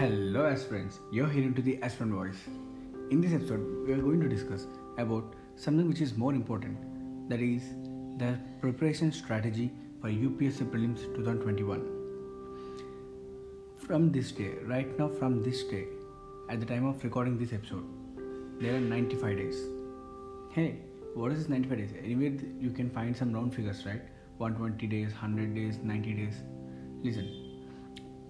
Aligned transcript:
Hello 0.00 0.46
aspirants, 0.46 0.98
you're 1.12 1.28
hearing 1.28 1.52
to 1.52 1.60
the 1.60 1.78
aspirant 1.82 2.14
voice. 2.14 2.38
In 3.10 3.20
this 3.20 3.34
episode, 3.34 3.86
we 3.86 3.92
are 3.92 4.00
going 4.00 4.18
to 4.22 4.30
discuss 4.30 4.66
about 4.96 5.34
something 5.56 5.86
which 5.86 6.00
is 6.00 6.16
more 6.16 6.32
important, 6.32 6.78
that 7.28 7.38
is 7.38 7.62
the 8.16 8.38
preparation 8.62 9.12
strategy 9.12 9.70
for 10.00 10.08
UPSC 10.08 10.70
Prelims 10.70 11.02
2021. 11.16 11.82
From 13.86 14.10
this 14.10 14.32
day, 14.32 14.52
right 14.64 14.98
now 14.98 15.10
from 15.10 15.42
this 15.42 15.64
day, 15.64 15.84
at 16.48 16.60
the 16.60 16.64
time 16.64 16.86
of 16.86 17.04
recording 17.04 17.36
this 17.36 17.52
episode, 17.52 17.84
there 18.58 18.76
are 18.76 18.80
95 18.80 19.36
days. 19.36 19.60
Hey, 20.50 20.76
what 21.12 21.30
is 21.30 21.40
this 21.40 21.48
95 21.50 21.76
days? 21.76 21.92
Anyway, 22.02 22.38
you 22.58 22.70
can 22.70 22.88
find 22.88 23.14
some 23.14 23.34
round 23.34 23.54
figures, 23.54 23.84
right? 23.84 24.00
120 24.38 24.86
days, 24.86 25.10
100 25.10 25.54
days, 25.54 25.76
90 25.82 26.14
days. 26.14 26.36
Listen, 27.02 27.28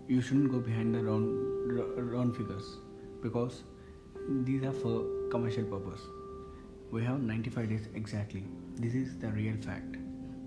you 0.09 0.21
shouldn't 0.21 0.51
go 0.51 0.59
behind 0.59 0.93
the 0.97 1.05
round 1.05 1.50
round 1.71 2.37
figures 2.37 2.77
because 3.23 3.63
these 4.45 4.63
are 4.65 4.73
for 4.73 5.05
commercial 5.31 5.65
purpose. 5.65 6.01
We 6.91 7.05
have 7.05 7.21
95 7.21 7.69
days 7.69 7.89
exactly. 7.95 8.45
This 8.77 8.95
is 8.95 9.19
the 9.19 9.29
real 9.29 9.57
fact, 9.57 9.97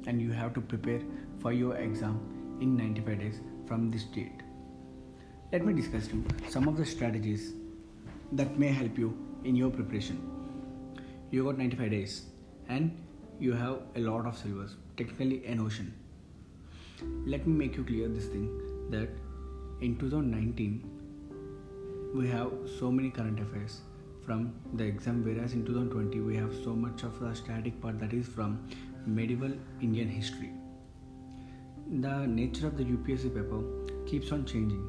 and 0.07 0.21
you 0.21 0.31
have 0.31 0.53
to 0.55 0.61
prepare 0.61 1.01
for 1.39 1.53
your 1.53 1.75
exam 1.75 2.19
in 2.61 2.75
95 2.75 3.19
days 3.19 3.39
from 3.67 3.91
this 3.91 4.03
date. 4.03 4.41
Let 5.51 5.65
me 5.65 5.73
discuss 5.73 6.09
you 6.11 6.25
some 6.49 6.67
of 6.67 6.77
the 6.77 6.85
strategies 6.85 7.53
that 8.31 8.57
may 8.57 8.69
help 8.69 8.97
you 8.97 9.15
in 9.43 9.55
your 9.55 9.69
preparation. 9.69 10.21
You 11.31 11.45
got 11.45 11.57
95 11.57 11.91
days 11.91 12.23
and 12.69 12.97
you 13.39 13.53
have 13.53 13.79
a 13.95 13.99
lot 13.99 14.25
of 14.25 14.37
syllabus, 14.37 14.75
technically 14.97 15.45
an 15.45 15.59
ocean. 15.59 15.93
Let 17.25 17.45
me 17.47 17.53
make 17.53 17.77
you 17.77 17.83
clear 17.83 18.07
this 18.07 18.25
thing 18.27 18.49
that 18.89 19.09
in 19.81 19.97
2019 19.97 20.92
we 22.13 22.27
have 22.27 22.51
so 22.79 22.91
many 22.91 23.09
current 23.09 23.39
affairs. 23.39 23.81
From 24.23 24.53
the 24.75 24.83
exam 24.83 25.23
whereas 25.25 25.53
in 25.53 25.65
2020 25.65 26.19
we 26.21 26.35
have 26.35 26.53
so 26.63 26.73
much 26.73 27.03
of 27.03 27.19
the 27.19 27.33
static 27.33 27.81
part 27.81 27.99
that 27.99 28.13
is 28.13 28.27
from 28.27 28.59
medieval 29.05 29.51
indian 29.81 30.07
history. 30.07 30.51
The 32.01 32.27
nature 32.27 32.67
of 32.67 32.77
the 32.77 32.85
upsc 32.85 33.33
paper 33.37 33.61
keeps 34.05 34.31
on 34.31 34.45
changing 34.45 34.83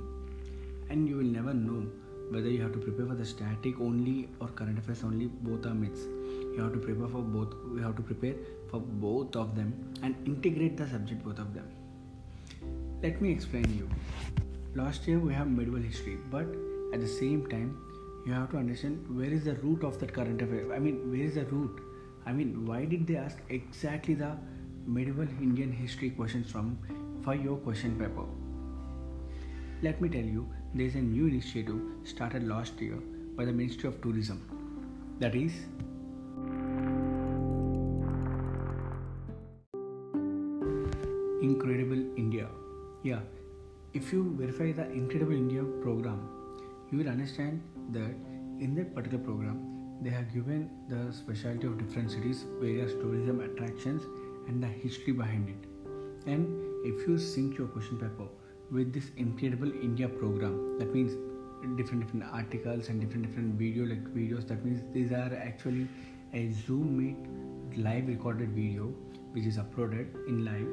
and 0.91 1.09
you 1.09 1.17
will 1.17 1.33
never 1.39 1.55
know 1.55 1.87
whether 2.31 2.49
you 2.49 2.61
have 2.63 2.73
to 2.75 2.79
prepare 2.79 3.07
for 3.07 3.15
the 3.15 3.25
static 3.25 3.81
only 3.81 4.29
or 4.41 4.49
current 4.49 4.79
affairs 4.79 5.03
only. 5.03 5.27
Both 5.27 5.67
are 5.67 5.75
myths. 5.75 6.03
You 6.03 6.61
have 6.61 6.73
to 6.75 6.79
prepare 6.79 7.09
for 7.09 7.23
both 7.23 7.55
we 7.73 7.81
have 7.81 7.97
to 7.97 8.03
prepare 8.03 8.35
for 8.71 8.81
both 8.81 9.35
of 9.35 9.57
them 9.57 9.73
and 10.03 10.15
integrate 10.27 10.77
the 10.77 10.89
subject 10.89 11.25
both 11.25 11.39
of 11.39 11.55
them. 11.55 11.69
Let 13.03 13.21
me 13.23 13.33
explain 13.33 13.67
you. 13.79 13.89
Last 14.75 15.09
year 15.09 15.19
we 15.19 15.33
have 15.33 15.51
medieval 15.51 15.81
history 15.81 16.19
but 16.31 16.47
at 16.95 17.01
the 17.01 17.13
same 17.13 17.47
time 17.53 17.71
you 18.25 18.33
have 18.33 18.51
to 18.51 18.57
understand 18.57 19.17
where 19.19 19.33
is 19.37 19.45
the 19.45 19.55
root 19.63 19.85
of 19.89 19.99
that 20.01 20.13
current 20.19 20.43
affair 20.47 20.73
i 20.75 20.79
mean 20.79 20.99
where 21.11 21.27
is 21.31 21.35
the 21.35 21.45
root? 21.47 21.81
I 22.27 22.33
mean 22.33 22.67
why 22.67 22.85
did 22.91 23.07
they 23.07 23.17
ask 23.17 23.41
exactly 23.55 24.15
the 24.15 24.31
medieval 24.87 25.33
indian 25.47 25.73
history 25.79 26.09
questions 26.19 26.51
from 26.51 26.79
for 27.25 27.35
your 27.35 27.57
question 27.65 27.99
paper? 27.99 28.25
Let 29.83 30.01
me 30.01 30.09
tell 30.09 30.31
you 30.37 30.47
there 30.75 30.87
is 30.87 30.95
a 30.95 31.03
new 31.03 31.27
initiative 31.27 31.83
started 32.05 32.47
last 32.49 32.81
year 32.81 32.97
by 33.37 33.45
the 33.45 33.53
ministry 33.53 33.91
of 33.91 34.01
tourism. 34.01 34.41
That 35.21 35.35
is 35.35 35.53
incredible 41.43 42.07
india. 42.25 42.49
Yeah. 43.03 43.21
If 43.93 44.13
you 44.15 44.25
verify 44.41 44.73
the 44.81 44.89
incredible 45.03 45.35
india 45.43 45.67
program 45.83 46.25
you 46.95 47.03
will 47.03 47.09
understand 47.13 47.61
that 47.91 48.15
in 48.67 48.75
that 48.77 48.95
particular 48.95 49.23
program 49.25 49.57
they 50.03 50.11
have 50.11 50.33
given 50.33 50.71
the 50.89 51.13
specialty 51.13 51.67
of 51.67 51.77
different 51.79 52.11
cities 52.17 52.45
various 52.61 52.93
tourism 52.93 53.41
attractions 53.47 54.05
and 54.47 54.63
the 54.63 54.67
history 54.67 55.13
behind 55.13 55.49
it. 55.49 55.69
And 56.29 56.47
if 56.87 57.09
you 57.09 57.19
sync 57.19 57.59
your 57.59 57.67
question 57.69 57.99
paper 57.99 58.29
with 58.71 58.93
this 58.93 59.11
incredible 59.17 59.73
india 59.87 60.09
program 60.09 60.55
that 60.79 60.93
means 60.95 61.17
different 61.79 62.05
different 62.05 62.25
articles 62.39 62.89
and 62.89 63.01
different 63.01 63.27
different 63.27 63.59
video 63.63 63.87
like 63.91 64.05
videos 64.15 64.47
that 64.49 64.65
means 64.65 64.83
these 64.95 65.13
are 65.13 65.35
actually 65.49 65.87
a 66.35 66.51
zoom 66.53 66.97
meet 67.01 67.79
live 67.87 68.09
recorded 68.09 68.51
video 68.61 68.87
which 69.33 69.47
is 69.47 69.59
uploaded 69.59 70.15
in 70.29 70.45
live. 70.45 70.69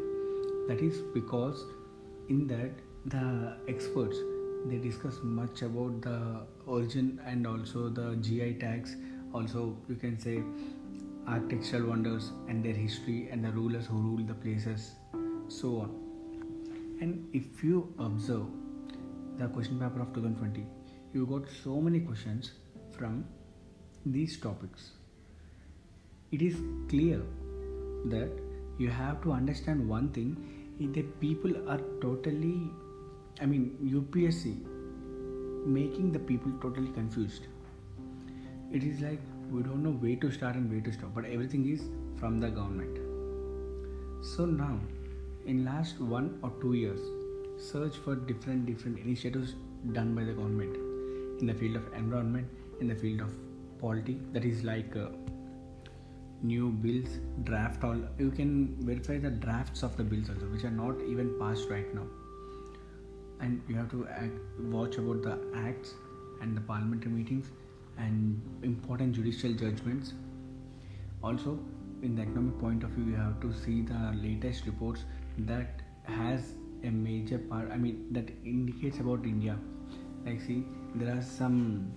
That 0.67 0.81
is 0.85 1.01
because 1.13 1.65
in 2.29 2.47
that 2.47 2.71
the 3.05 3.57
experts 3.67 4.17
they 4.65 4.77
discuss 4.77 5.19
much 5.23 5.61
about 5.61 6.01
the 6.01 6.41
origin 6.65 7.19
and 7.25 7.47
also 7.47 7.89
the 7.89 8.15
gi 8.21 8.53
tags. 8.59 8.95
Also 9.33 9.77
you 9.87 9.95
can 9.95 10.19
say 10.19 10.43
architectural 11.27 11.89
wonders 11.89 12.31
and 12.47 12.63
their 12.63 12.73
history 12.73 13.29
and 13.31 13.43
the 13.43 13.51
rulers 13.51 13.85
who 13.85 13.97
ruled 13.97 14.27
the 14.27 14.33
places 14.33 14.91
so 15.47 15.79
on. 15.81 15.89
And 17.01 17.27
if 17.33 17.63
you 17.63 17.93
observe 17.99 18.45
the 19.37 19.47
question 19.47 19.79
paper 19.79 20.01
of 20.01 20.13
2020 20.13 20.65
you 21.13 21.25
got 21.25 21.43
so 21.63 21.81
many 21.81 21.99
questions 21.99 22.51
from 22.97 23.25
these 24.05 24.39
topics. 24.39 24.91
It 26.31 26.41
is 26.41 26.55
clear 26.89 27.21
that 28.05 28.29
you 28.77 28.89
have 28.89 29.21
to 29.23 29.31
understand 29.31 29.87
one 29.87 30.09
thing 30.09 30.37
the 30.79 31.03
people 31.23 31.51
are 31.69 31.79
totally 32.01 32.71
i 33.41 33.45
mean 33.45 33.65
upsc 33.99 34.55
making 35.65 36.11
the 36.11 36.19
people 36.19 36.51
totally 36.61 36.91
confused. 36.91 37.47
It 38.71 38.83
is 38.83 39.01
like 39.01 39.19
we 39.51 39.61
don't 39.63 39.83
know 39.83 39.91
where 39.91 40.15
to 40.15 40.31
start 40.31 40.55
and 40.55 40.71
where 40.71 40.81
to 40.81 40.91
stop 40.91 41.13
but 41.13 41.25
everything 41.25 41.69
is 41.69 41.81
from 42.19 42.39
the 42.39 42.49
government. 42.49 42.97
So 44.25 44.45
now 44.45 44.79
in 45.45 45.65
last 45.65 45.99
one 45.99 46.39
or 46.41 46.51
two 46.61 46.73
years 46.73 46.99
search 47.57 47.97
for 47.97 48.15
different 48.15 48.65
different 48.65 48.99
initiatives 48.99 49.55
done 49.91 50.15
by 50.15 50.23
the 50.23 50.33
government. 50.33 50.75
In 51.41 51.47
the 51.47 51.53
field 51.53 51.75
of 51.75 51.93
environment 51.93 52.47
in 52.79 52.87
the 52.87 52.95
field 52.95 53.21
of 53.21 53.33
polity 53.79 54.19
that 54.31 54.45
is 54.45 54.63
like 54.63 54.95
uh, 54.95 55.07
new 56.43 56.69
bills 56.69 57.19
draft 57.43 57.83
all 57.83 57.97
you 58.17 58.31
can 58.31 58.75
verify 58.79 59.17
the 59.17 59.29
drafts 59.29 59.83
of 59.83 59.95
the 59.97 60.03
bills 60.03 60.29
also 60.29 60.47
which 60.47 60.63
are 60.63 60.71
not 60.71 60.99
even 61.01 61.37
passed 61.39 61.69
right 61.69 61.93
now 61.93 62.05
and 63.41 63.61
you 63.67 63.75
have 63.75 63.89
to 63.91 64.07
act, 64.07 64.33
watch 64.59 64.97
about 64.97 65.23
the 65.23 65.37
acts 65.55 65.93
and 66.41 66.55
the 66.55 66.61
parliamentary 66.61 67.11
meetings 67.11 67.47
and 67.97 68.41
important 68.63 69.13
judicial 69.13 69.53
judgments. 69.53 70.13
Also 71.23 71.59
in 72.01 72.15
the 72.15 72.21
economic 72.23 72.59
point 72.59 72.83
of 72.83 72.89
view 72.91 73.11
you 73.11 73.15
have 73.15 73.39
to 73.41 73.53
see 73.53 73.81
the 73.81 74.13
latest 74.15 74.65
reports 74.65 75.05
that 75.37 75.81
has 76.03 76.53
a 76.83 76.89
major 76.89 77.37
part 77.37 77.69
i 77.71 77.77
mean 77.77 78.07
that 78.11 78.29
indicates 78.43 78.99
about 78.99 79.25
india. 79.25 79.57
Like 80.25 80.41
see 80.41 80.63
there 80.95 81.15
are 81.15 81.21
some 81.21 81.91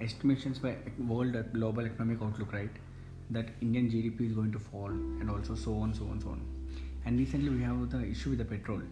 estimations 0.00 0.58
by 0.58 0.76
world 0.98 1.36
global 1.52 1.84
economic 1.86 2.22
outlook 2.22 2.52
right? 2.52 2.70
That 3.30 3.48
indian 3.60 3.90
gdp 3.90 4.30
is 4.30 4.32
going 4.32 4.52
to 4.52 4.58
fall 4.58 4.88
and 4.88 5.30
also 5.30 5.54
so 5.54 5.74
on 5.74 5.94
so 5.94 6.04
on 6.04 6.20
so 6.20 6.28
on. 6.28 6.40
And 7.06 7.18
recently 7.18 7.50
we 7.50 7.62
have 7.62 7.90
the 7.90 8.04
issue 8.04 8.30
with 8.30 8.38
the 8.38 8.44
petrol 8.44 8.82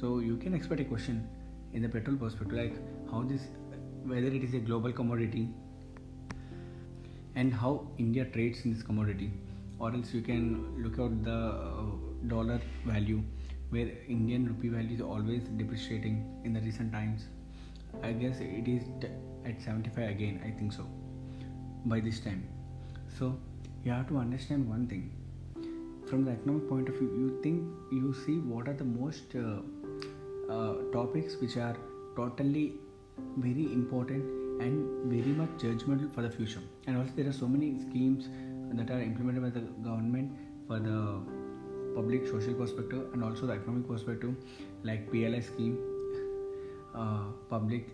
so 0.00 0.18
you 0.18 0.36
can 0.36 0.54
expect 0.54 0.80
a 0.80 0.84
question 0.84 1.26
in 1.72 1.82
the 1.82 1.88
petrol 1.88 2.16
perspective 2.16 2.58
like 2.58 2.76
how 3.10 3.22
this 3.22 3.48
whether 4.04 4.28
it 4.28 4.44
is 4.44 4.54
a 4.54 4.58
global 4.58 4.92
commodity 4.92 5.48
and 7.40 7.52
how 7.62 7.72
india 8.04 8.24
trades 8.36 8.64
in 8.64 8.74
this 8.74 8.82
commodity. 8.82 9.30
Or 9.78 9.92
else 9.94 10.12
you 10.12 10.22
can 10.22 10.46
look 10.82 10.98
at 10.98 11.24
the 11.24 11.34
uh, 11.34 11.82
dollar 12.26 12.60
value 12.84 13.22
where 13.70 13.90
indian 14.14 14.46
rupee 14.46 14.70
value 14.70 14.96
is 14.96 15.00
always 15.00 15.44
depreciating 15.60 16.16
in 16.44 16.52
the 16.52 16.60
recent 16.60 16.92
times. 16.92 17.26
I 18.02 18.12
guess 18.12 18.40
it 18.40 18.66
is 18.66 18.82
at 19.44 19.62
75 19.62 20.10
again 20.10 20.40
i 20.44 20.50
think 20.58 20.72
so 20.72 20.86
by 21.84 22.00
this 22.00 22.20
time. 22.20 22.42
So 23.18 23.38
you 23.84 23.92
have 23.92 24.08
to 24.08 24.18
understand 24.18 24.68
one 24.68 24.88
thing. 24.88 25.12
From 26.10 26.24
the 26.24 26.32
economic 26.32 26.68
point 26.68 26.88
of 26.88 26.96
view 26.96 27.08
you 27.22 27.40
think 27.42 27.62
you 27.92 28.14
see 28.26 28.38
what 28.38 28.68
are 28.68 28.78
the 28.82 28.84
most 28.84 29.36
uh, 29.36 29.60
uh, 30.48 30.74
topics 30.92 31.36
which 31.40 31.56
are 31.56 31.76
totally 32.16 32.74
very 33.36 33.72
important 33.72 34.22
and 34.60 35.12
very 35.12 35.32
much 35.40 35.50
judgmental 35.58 36.12
for 36.12 36.22
the 36.22 36.30
future. 36.30 36.60
And 36.86 36.96
also 36.96 37.10
there 37.16 37.28
are 37.28 37.32
so 37.32 37.46
many 37.46 37.78
schemes 37.80 38.28
that 38.72 38.90
are 38.90 39.00
implemented 39.00 39.42
by 39.42 39.50
the 39.50 39.66
government 39.88 40.32
for 40.66 40.78
the 40.78 41.20
public 41.94 42.26
social 42.26 42.54
perspective 42.54 43.12
and 43.12 43.24
also 43.24 43.46
the 43.46 43.54
economic 43.54 43.88
perspective 43.88 44.34
like 44.82 45.10
PLI 45.10 45.40
scheme 45.40 45.78
uh, 46.94 47.24
public 47.48 47.88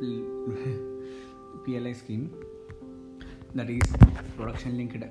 PLI 1.64 1.92
scheme 1.92 2.32
that 3.54 3.70
is 3.70 3.80
production 4.36 4.76
linked 4.76 5.04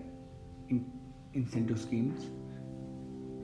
in- 0.69 0.91
incentive 1.33 1.79
schemes 1.79 2.27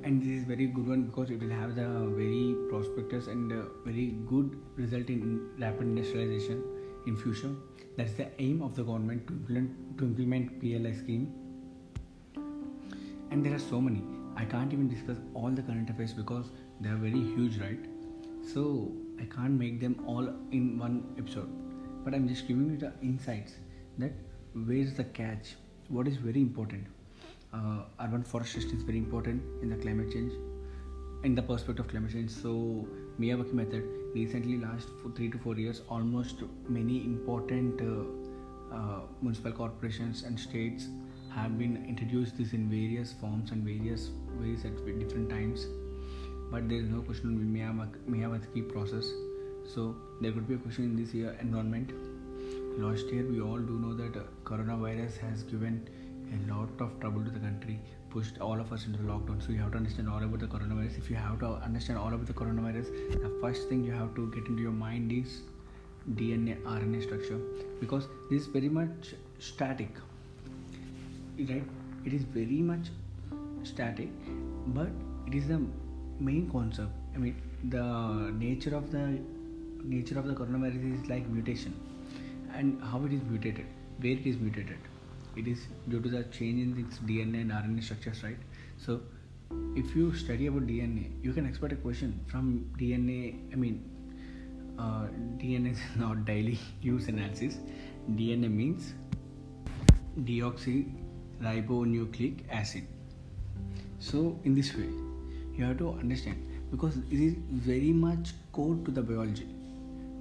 and 0.04 0.22
this 0.22 0.40
is 0.40 0.44
very 0.44 0.66
good 0.68 0.88
one 0.88 1.04
because 1.04 1.30
it 1.30 1.42
will 1.42 1.56
have 1.58 1.76
the 1.76 1.88
very 2.16 2.56
prospectus 2.70 3.28
and 3.28 3.52
very 3.86 4.08
good 4.28 4.58
result 4.76 5.08
in 5.08 5.50
rapid 5.58 5.84
industrialization 5.84 6.62
in 7.08 7.16
future. 7.16 7.52
That's 7.96 8.14
the 8.14 8.28
aim 8.40 8.62
of 8.62 8.76
the 8.76 8.84
government 8.84 9.28
to 9.28 9.34
implement 9.34 9.98
to 10.00 10.06
implement 10.06 10.60
pli 10.60 10.94
scheme. 10.94 11.32
And 13.32 13.46
there 13.46 13.56
are 13.56 13.66
so 13.68 13.80
many. 13.80 14.04
I 14.36 14.46
can't 14.46 14.74
even 14.74 14.90
discuss 14.90 15.18
all 15.34 15.52
the 15.52 15.62
current 15.62 15.90
affairs 15.90 16.14
because 16.14 16.50
they 16.82 16.90
are 16.90 17.02
very 17.08 17.24
huge 17.36 17.60
right? 17.60 17.86
So 18.54 18.92
i 19.22 19.26
can't 19.34 19.58
make 19.64 19.80
them 19.80 19.96
all 20.06 20.28
in 20.52 20.78
one 20.78 20.98
episode. 21.18 21.50
But 22.04 22.14
i'm 22.14 22.28
just 22.28 22.48
giving 22.48 22.70
you 22.72 22.78
the 22.78 22.92
insights 23.02 23.54
that 24.00 24.12
where's 24.54 24.94
the 24.96 25.06
catch? 25.22 25.56
What 25.88 26.08
is 26.08 26.18
very 26.18 26.42
important 26.42 26.88
uh, 27.54 27.84
urban 28.02 28.24
forestation 28.24 28.72
is 28.78 28.84
very 28.84 28.98
important 28.98 29.42
in 29.62 29.70
the 29.70 29.78
climate 29.78 30.12
change 30.12 30.34
in 31.24 31.36
the 31.36 31.42
perspective 31.42 31.86
of 31.86 31.92
climate 31.92 32.12
change. 32.12 32.32
So 32.32 32.88
miyawaki 33.20 33.54
method 33.54 33.84
recently 34.14 34.58
last 34.58 34.90
three 35.16 35.30
to 35.30 35.38
four 35.38 35.56
years 35.56 35.82
almost 35.90 36.44
many 36.68 36.98
important 37.06 37.82
uh, 37.82 38.76
uh, 38.76 39.02
municipal 39.22 39.52
corporations 39.52 40.24
and 40.24 40.40
states 40.40 40.88
have 41.36 41.58
been 41.58 41.78
introduced 41.88 42.38
this 42.38 42.54
in 42.54 42.70
various 42.70 43.14
forms 43.14 43.52
and 43.52 43.64
various 43.64 44.10
ways 44.40 44.66
at 44.66 44.86
different 45.00 45.30
times. 45.30 45.68
But 46.52 46.70
there 46.70 46.78
is 46.78 46.90
no 46.90 47.02
question 47.02 47.30
on 47.30 47.96
Miyawaki 48.10 48.72
process. 48.72 49.12
So 49.74 49.96
there 50.22 50.32
could 50.32 50.48
be 50.48 50.56
a 50.56 50.58
question 50.58 50.84
in 50.86 50.96
this 50.96 51.14
year 51.14 51.36
environment. 51.42 51.92
Last 52.78 53.06
year 53.08 53.26
we 53.26 53.42
all 53.42 53.58
do 53.58 53.80
know 53.80 53.94
that 53.96 54.20
uh, 54.20 54.24
coronavirus 54.44 55.18
has 55.20 55.44
given 55.44 55.88
a 56.34 56.54
lot 56.54 56.70
of 56.80 57.00
trouble 57.00 57.24
to 57.24 57.30
the 57.30 57.40
country 57.40 57.80
pushed 58.10 58.40
all 58.40 58.60
of 58.60 58.72
us 58.72 58.86
into 58.86 59.00
lockdown. 59.00 59.42
So 59.46 59.52
you 59.52 59.60
have 59.60 59.72
to 59.72 59.78
understand 59.78 60.10
all 60.10 60.24
about 60.24 60.40
the 60.40 60.48
coronavirus. 60.48 60.98
If 60.98 61.10
you 61.10 61.16
have 61.16 61.40
to 61.40 61.48
understand 61.68 62.00
all 62.00 62.14
about 62.14 62.28
the 62.28 62.34
coronavirus 62.34 62.88
the 63.26 63.32
first 63.42 63.70
thing 63.70 63.84
you 63.84 63.92
have 63.92 64.14
to 64.16 64.32
get 64.36 64.48
into 64.48 64.62
your 64.62 64.72
mind 64.72 65.12
is 65.12 65.42
dna 66.16 66.58
rna 66.64 67.04
structure. 67.04 67.40
Because 67.80 68.08
this 68.30 68.44
is 68.44 68.48
very 68.48 68.70
much 68.70 69.14
static. 69.40 69.90
Right? 71.38 71.64
It 72.06 72.14
is 72.14 72.24
very 72.24 72.62
much 72.74 72.92
static 73.64 74.10
but 74.68 74.90
it 75.28 75.36
is 75.36 75.48
the 75.48 75.62
main 76.20 76.50
concept. 76.52 76.92
I 77.16 77.18
mean 77.18 77.42
the 77.70 78.34
nature 78.38 78.76
of 78.76 78.92
the 78.92 79.20
nature 79.84 80.20
of 80.20 80.28
the 80.28 80.34
coronavirus 80.34 81.02
is 81.02 81.10
like 81.10 81.28
mutation. 81.28 81.74
And 82.56 82.82
how 82.84 83.04
it 83.06 83.14
is 83.14 83.22
mutated 83.24 83.66
where 84.00 84.12
it 84.12 84.26
is 84.26 84.38
mutated 84.38 84.78
it 85.36 85.48
is 85.48 85.66
due 85.90 86.00
to 86.00 86.10
the 86.10 86.24
change 86.26 86.62
in 86.62 86.86
its 86.86 87.00
dna 87.00 87.42
and 87.42 87.52
rna 87.52 87.84
structures 87.84 88.24
right? 88.24 88.38
So 88.78 89.02
if 89.76 89.96
you 89.96 90.14
study 90.16 90.48
about 90.48 90.68
dna 90.68 91.12
you 91.24 91.34
can 91.34 91.46
expect 91.46 91.74
a 91.74 91.76
question 91.76 92.20
from 92.28 92.72
dna 92.80 93.54
i 93.54 93.56
mean 93.56 93.84
uh, 94.78 95.08
dna 95.38 95.72
is 95.72 95.80
not 95.96 96.26
daily 96.26 96.60
use 96.82 97.08
analysis. 97.08 97.58
Dna 98.12 98.52
means 98.52 98.94
deoxyribonucleic 100.20 102.44
acid. 102.50 102.86
So 104.00 104.38
in 104.44 104.56
this 104.56 104.76
way 104.76 104.90
you 105.56 105.64
have 105.64 105.78
to 105.78 105.92
understand 105.92 106.46
because 106.72 106.98
it 106.98 107.20
is 107.20 107.36
very 107.52 107.94
much 107.94 108.34
core 108.52 108.76
to 108.86 108.92
the 108.92 109.02
biology 109.02 109.48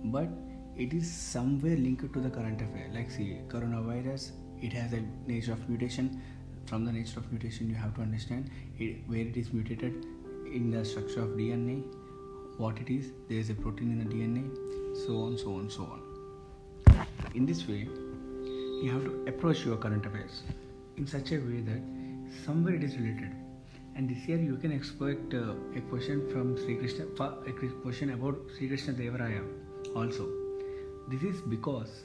but 0.05 0.29
it 0.76 0.93
is 0.93 1.11
somewhere 1.11 1.76
linked 1.76 2.12
to 2.12 2.20
the 2.20 2.29
current 2.29 2.61
affair 2.61 2.88
like 2.94 3.11
see 3.11 3.38
coronavirus 3.49 4.32
it 4.62 4.73
has 4.73 4.93
a 4.93 5.03
nature 5.26 5.53
of 5.53 5.69
mutation. 5.69 6.23
From 6.67 6.85
the 6.85 6.93
nature 6.93 7.19
of 7.19 7.31
mutation 7.31 7.69
you 7.69 7.75
have 7.75 7.94
to 7.97 8.03
understand 8.03 8.50
it, 8.79 8.97
where 9.06 9.19
it 9.19 9.37
is 9.37 9.53
mutated 9.53 10.06
in 10.47 10.70
the 10.70 10.85
structure 10.85 11.23
of 11.23 11.31
dna 11.31 11.82
what 12.59 12.79
it 12.79 12.91
is 12.94 13.12
there 13.29 13.38
is 13.38 13.50
a 13.50 13.55
protein 13.55 13.91
in 13.94 13.99
the 14.03 14.14
dna 14.14 14.44
so 15.05 15.17
on 15.23 15.37
so 15.37 15.55
on 15.55 15.69
so 15.69 15.82
on. 15.82 17.06
In 17.35 17.47
this 17.47 17.67
way 17.67 17.88
you 18.82 18.91
have 18.93 19.05
to 19.05 19.25
approach 19.29 19.64
your 19.64 19.76
current 19.76 20.06
affairs 20.06 20.43
in 20.97 21.06
such 21.06 21.32
a 21.32 21.38
way 21.38 21.61
that 21.61 21.81
somewhere 22.44 22.75
it 22.75 22.85
is 22.85 22.97
related. 22.97 23.32
And 23.94 24.08
this 24.08 24.26
year 24.26 24.38
you 24.38 24.56
can 24.56 24.73
expect 24.73 25.35
uh, 25.35 25.55
a 25.76 25.81
question 25.91 26.29
from 26.31 26.56
Sri 26.56 26.76
Krishna, 26.76 27.05
a 27.20 27.53
question 27.82 28.11
about 28.12 28.38
Sri 28.56 28.69
Krishna 28.69 28.94
Devaraya 28.94 29.44
also. 29.94 30.29
This 31.08 31.23
is 31.23 31.41
because, 31.43 32.05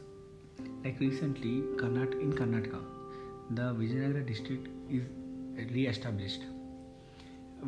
like 0.84 1.00
recently, 1.00 1.58
in 1.60 2.34
Karnataka, 2.34 2.82
the 3.52 3.74
Vijayanagara 3.74 4.26
district 4.26 4.68
is 4.90 5.04
re-established 5.72 6.42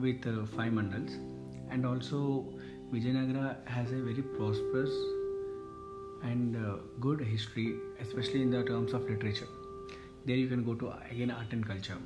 with 0.02 0.26
uh, 0.26 0.46
five 0.56 0.72
mandals, 0.72 1.16
and 1.70 1.86
also 1.86 2.46
Vijayanagara 2.94 3.68
has 3.68 3.92
a 3.92 4.02
very 4.02 4.22
prosperous 4.38 4.92
and 6.24 6.56
uh, 6.56 6.78
good 7.00 7.22
history, 7.22 7.76
especially 8.02 8.42
in 8.42 8.52
the 8.52 8.64
terms 8.64 8.94
of 8.94 9.10
literature. 9.10 9.48
There 10.26 10.36
you 10.36 10.48
can 10.48 10.64
go 10.64 10.76
to 10.76 10.94
again 11.12 11.32
art 11.32 11.52
and 11.52 11.66
culture. 11.66 11.98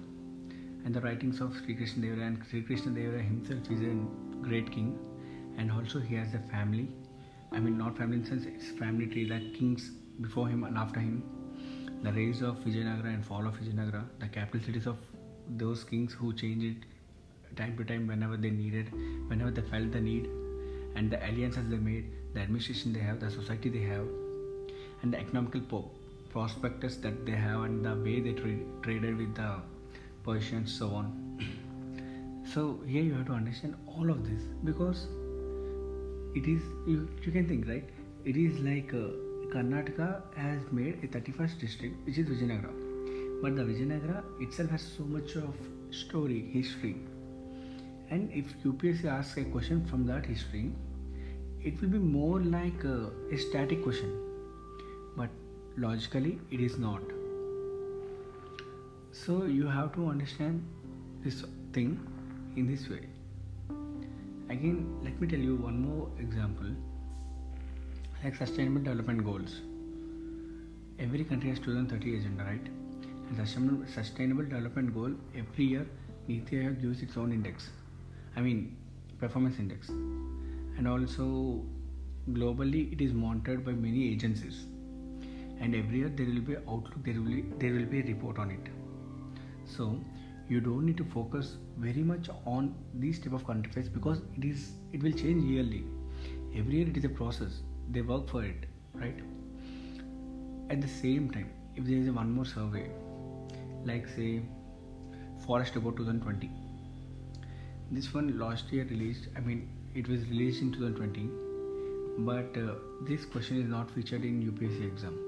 And 0.86 0.94
the 0.94 1.02
writings 1.02 1.40
of 1.42 1.56
Sri 1.64 1.76
Krishna 1.76 2.08
Deva 2.08 2.22
and 2.22 2.44
Sri 2.50 2.62
Krishna 2.62 2.92
Deva 2.92 3.18
himself 3.18 3.72
is 3.72 3.82
a 3.82 3.96
great 4.42 4.72
king. 4.72 5.00
And 5.58 5.72
also 5.72 6.00
he 6.00 6.16
has 6.16 6.34
a 6.34 6.40
family. 6.40 6.90
I 7.52 7.60
mean 7.60 7.78
not 7.78 7.98
family 7.98 8.18
in 8.18 8.26
sense 8.26 8.46
it's 8.46 8.70
family 8.80 9.08
tree 9.08 9.26
like 9.26 9.54
kings 9.54 9.92
before 10.22 10.48
him 10.48 10.64
and 10.64 10.78
after 10.78 11.00
him 11.00 11.24
the 12.04 12.12
rise 12.12 12.42
of 12.42 12.58
Vijayanagara 12.58 13.14
and 13.14 13.26
fall 13.26 13.48
of 13.48 13.56
Vijayanagara 13.56 14.04
the 14.20 14.28
capital 14.28 14.66
cities 14.66 14.86
of 14.86 14.98
those 15.58 15.84
kings 15.84 16.14
who 16.14 16.34
changed 16.34 16.66
it 16.66 17.56
time 17.56 17.78
to 17.78 17.84
time 17.84 18.08
whenever 18.08 18.38
they 18.38 18.50
needed 18.50 18.92
whenever 19.28 19.52
they 19.52 19.62
felt 19.62 19.92
the 19.92 20.02
need 20.02 20.28
and 20.96 21.12
the 21.12 21.18
alliances 21.30 21.70
they 21.70 21.78
made 21.78 22.12
the 22.34 22.40
administration 22.40 22.94
they 22.94 23.00
have 23.00 23.20
the 23.20 23.30
society 23.30 23.70
they 23.70 23.82
have 23.82 24.08
and 25.02 25.14
the 25.14 25.20
economical 25.20 25.62
po- 25.62 25.92
prospectus 26.32 26.98
that 26.98 27.26
they 27.26 27.34
have 27.34 27.62
and 27.62 27.86
the 27.86 27.96
way 27.96 28.20
they 28.20 28.34
tra- 28.34 28.66
traded 28.82 29.18
with 29.18 29.36
the 29.36 29.52
Persians, 30.24 30.74
so 30.74 30.88
on. 30.90 31.08
so 32.54 32.80
here 32.86 33.04
you 33.04 33.14
have 33.14 33.26
to 33.28 33.34
understand 33.34 33.76
all 33.86 34.10
of 34.10 34.24
this 34.28 34.44
because 34.64 35.08
it 36.34 36.48
is 36.48 36.62
you, 36.88 37.10
you 37.22 37.32
can 37.32 37.48
think 37.48 37.68
right. 37.68 37.90
It 38.24 38.38
is 38.38 38.60
like 38.60 38.94
uh, 38.94 39.08
Karnataka 39.54 40.22
has 40.36 40.62
made 40.72 41.04
a 41.04 41.08
31st 41.08 41.60
district 41.60 42.08
which 42.08 42.18
is 42.18 42.28
Vijayanagara, 42.28 43.42
but 43.42 43.56
the 43.56 43.64
Vijayanagara 43.64 44.24
itself 44.42 44.72
has 44.72 44.82
so 44.82 45.04
much 45.04 45.36
of 45.36 45.54
story, 45.92 46.50
history, 46.52 46.96
and 48.10 48.32
if 48.32 48.46
UPSC 48.64 49.06
asks 49.06 49.38
a 49.38 49.44
question 49.44 49.86
from 49.86 50.08
that 50.08 50.26
history, 50.26 50.72
it 51.64 51.80
will 51.80 51.90
be 51.90 52.00
more 52.00 52.40
like 52.40 52.84
a, 52.84 53.12
a 53.32 53.38
static 53.38 53.84
question, 53.84 54.12
but 55.16 55.30
logically 55.78 56.40
it 56.50 56.60
is 56.60 56.80
not. 56.80 57.02
So 59.12 59.44
you 59.46 59.68
have 59.68 59.94
to 59.94 60.08
understand 60.08 60.66
this 61.24 61.44
thing 61.74 62.00
in 62.56 62.66
this 62.66 62.90
way. 62.90 63.06
Again 64.50 64.98
let 65.04 65.22
me 65.22 65.28
tell 65.28 65.40
you 65.40 65.56
one 65.56 65.80
more 65.80 66.10
example 66.20 66.76
like 68.24 68.36
sustainable 68.36 68.82
development 68.82 69.26
goals. 69.26 69.56
Every 70.98 71.26
country 71.26 71.50
has 71.50 71.60
2030 71.60 72.20
agenda 72.20 72.44
right? 72.46 72.68
And 73.28 73.38
the 73.38 73.92
sustainable 73.94 74.44
development 74.44 74.94
goal 74.94 75.12
every 75.36 75.66
year 75.66 75.86
Niti 76.28 76.62
gives 76.82 77.02
its 77.02 77.18
own 77.18 77.34
index. 77.34 77.70
I 78.38 78.42
mean 78.42 78.78
performance 79.20 79.60
index. 79.60 79.90
And 79.90 80.88
also 80.88 81.66
globally 82.32 82.94
it 82.94 83.02
is 83.02 83.12
monitored 83.12 83.66
by 83.66 83.74
many 83.74 84.14
agencies. 84.14 84.68
And 85.60 85.76
every 85.76 86.00
year 86.00 86.10
there 86.10 86.26
will 86.26 86.48
be 86.52 86.56
outlook 86.56 87.04
there 87.04 87.16
will 87.16 87.36
be 87.36 87.44
there 87.60 87.74
will 87.74 87.90
be 87.98 88.00
a 88.00 88.04
report 88.04 88.40
on 88.40 88.52
it. 88.52 88.72
So 89.66 90.00
you 90.48 90.62
don't 90.62 90.86
need 90.86 90.98
to 90.98 91.04
focus 91.04 91.58
very 91.78 92.04
much 92.14 92.30
on 92.46 92.74
these 92.94 93.20
type 93.20 93.34
of 93.34 93.50
affairs 93.50 93.90
because 93.90 94.22
it 94.38 94.46
is 94.46 94.72
it 94.94 95.04
will 95.04 95.12
change 95.12 95.44
yearly. 95.44 95.84
Every 96.56 96.76
year 96.76 96.88
it 96.88 96.96
is 96.96 97.04
a 97.04 97.10
process 97.10 97.62
they 97.92 98.02
work 98.02 98.28
for 98.30 98.44
it 98.44 98.66
right 98.94 99.20
at 100.70 100.82
the 100.82 100.88
same 100.88 101.30
time 101.30 101.50
if 101.76 101.86
there 101.86 101.98
is 101.98 102.10
one 102.10 102.32
more 102.32 102.46
survey 102.46 102.86
like 103.86 104.08
say 104.16 104.42
forest 105.46 105.76
report 105.76 105.98
2020 105.98 106.50
this 107.92 108.14
one 108.14 108.38
last 108.40 108.72
year 108.72 108.86
released 108.86 109.28
i 109.36 109.40
mean 109.40 109.68
it 109.94 110.08
was 110.08 110.26
released 110.30 110.62
in 110.62 110.72
2020 110.72 111.30
but 112.20 112.58
uh, 112.62 112.76
this 113.08 113.26
question 113.26 113.62
is 113.62 113.68
not 113.68 113.92
featured 113.92 114.24
in 114.24 114.42
upsc 114.52 114.88
exam 114.94 115.20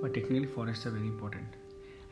but 0.00 0.14
technically 0.14 0.46
forests 0.46 0.86
are 0.86 0.90
very 0.90 1.06
important 1.06 1.60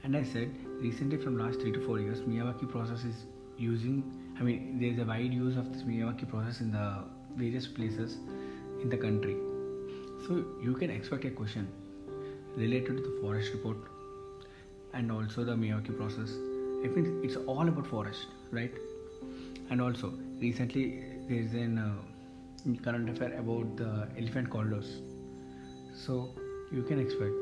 and 0.04 0.16
I 0.16 0.24
said 0.24 0.50
recently 0.80 1.16
from 1.16 1.38
last 1.38 1.60
three 1.60 1.70
to 1.72 1.80
four 1.86 2.00
years, 2.00 2.20
Miyawaki 2.22 2.68
process 2.68 3.04
is 3.04 3.24
using. 3.56 4.02
I 4.38 4.42
mean, 4.42 4.78
there 4.80 4.90
is 4.90 4.98
a 4.98 5.04
wide 5.04 5.32
use 5.32 5.56
of 5.56 5.72
this 5.72 5.82
Miyawaki 5.82 6.28
process 6.28 6.60
in 6.60 6.72
the 6.72 7.04
various 7.36 7.68
places 7.68 8.16
in 8.82 8.88
the 8.88 8.96
country. 8.96 9.36
So 10.26 10.44
you 10.62 10.74
can 10.74 10.90
expect 10.90 11.24
a 11.24 11.30
question 11.30 11.68
related 12.56 12.96
to 12.98 13.02
the 13.02 13.18
forest 13.20 13.52
report 13.52 13.78
and 14.94 15.10
also 15.10 15.44
the 15.44 15.52
Miyawaki 15.52 15.96
process. 15.96 16.30
I 16.84 16.88
mean, 16.88 17.20
it's 17.24 17.36
all 17.36 17.68
about 17.68 17.86
forest, 17.86 18.26
right? 18.50 18.72
and 19.70 19.80
also 19.80 20.12
recently 20.40 20.84
there 21.28 21.38
is 21.38 21.54
an 21.54 21.78
uh, 21.78 22.82
current 22.84 23.08
affair 23.08 23.32
about 23.38 23.76
the 23.76 24.08
elephant 24.18 24.50
corridors 24.50 25.00
so 26.04 26.16
you 26.72 26.82
can 26.82 27.00
expect 27.04 27.32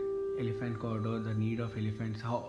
elephant 0.44 0.78
corridor 0.78 1.18
the 1.28 1.34
need 1.34 1.60
of 1.66 1.76
elephants 1.82 2.20
how 2.20 2.40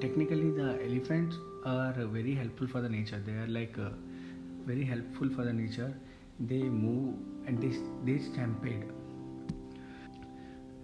technically 0.00 0.50
the 0.60 0.68
elephants 0.88 1.36
are 1.64 1.92
very 2.18 2.34
helpful 2.34 2.68
for 2.74 2.80
the 2.80 2.88
nature 2.88 3.20
they 3.26 3.32
are 3.32 3.50
like 3.58 3.78
uh, 3.78 3.90
very 4.70 4.84
helpful 4.84 5.28
for 5.36 5.44
the 5.44 5.52
nature 5.52 5.92
they 6.40 6.62
move 6.62 7.14
and 7.46 7.62
they, 7.62 7.72
they 8.06 8.18
stampede 8.22 8.84